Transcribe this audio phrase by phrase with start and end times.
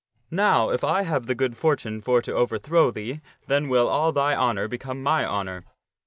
[0.31, 4.35] Now, if I have the good fortune for to overthrow thee, then will all thy
[4.35, 5.63] honor become my honor.